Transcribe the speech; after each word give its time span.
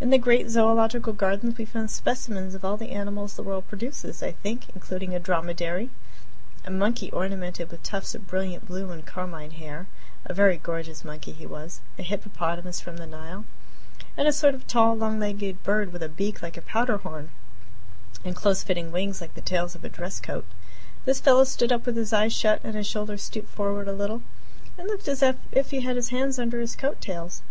In 0.00 0.10
the 0.10 0.16
great 0.18 0.48
Zoological 0.48 1.12
Gardens 1.12 1.58
we 1.58 1.64
found 1.64 1.90
specimens 1.90 2.54
of 2.54 2.64
all 2.64 2.76
the 2.76 2.92
animals 2.92 3.34
the 3.34 3.42
world 3.42 3.66
produces, 3.66 4.22
I 4.22 4.30
think, 4.30 4.68
including 4.76 5.12
a 5.12 5.18
dromedary, 5.18 5.90
a 6.64 6.70
monkey 6.70 7.10
ornamented 7.10 7.72
with 7.72 7.82
tufts 7.82 8.14
of 8.14 8.28
brilliant 8.28 8.68
blue 8.68 8.92
and 8.92 9.04
carmine 9.04 9.50
hair 9.50 9.88
a 10.24 10.32
very 10.32 10.56
gorgeous 10.56 11.04
monkey 11.04 11.32
he 11.32 11.48
was 11.48 11.80
a 11.98 12.04
hippopotamus 12.04 12.80
from 12.80 12.98
the 12.98 13.08
Nile, 13.08 13.44
and 14.16 14.28
a 14.28 14.32
sort 14.32 14.54
of 14.54 14.68
tall, 14.68 14.94
long 14.96 15.18
legged 15.18 15.60
bird 15.64 15.92
with 15.92 16.04
a 16.04 16.08
beak 16.08 16.42
like 16.42 16.56
a 16.56 16.62
powder 16.62 16.98
horn 16.98 17.30
and 18.24 18.36
close 18.36 18.62
fitting 18.62 18.92
wings 18.92 19.20
like 19.20 19.34
the 19.34 19.40
tails 19.40 19.74
of 19.74 19.82
a 19.82 19.88
dress 19.88 20.20
coat. 20.20 20.44
This 21.06 21.18
fellow 21.18 21.42
stood 21.42 21.72
up 21.72 21.86
with 21.86 21.96
his 21.96 22.12
eyes 22.12 22.32
shut 22.32 22.60
and 22.62 22.76
his 22.76 22.86
shoulders 22.86 23.24
stooped 23.24 23.50
forward 23.50 23.88
a 23.88 23.92
little, 23.92 24.22
and 24.78 24.86
looked 24.86 25.08
as 25.08 25.24
if 25.50 25.72
he 25.72 25.80
had 25.80 25.96
his 25.96 26.10
hands 26.10 26.38
under 26.38 26.60
his 26.60 26.76
coat 26.76 27.00
tails. 27.00 27.42